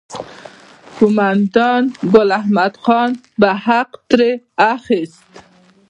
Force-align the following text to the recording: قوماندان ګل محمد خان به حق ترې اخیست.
قوماندان 0.95 1.83
ګل 2.13 2.29
محمد 2.35 2.73
خان 2.83 3.09
به 3.39 3.49
حق 3.65 3.91
ترې 4.09 4.31
اخیست. 4.73 5.29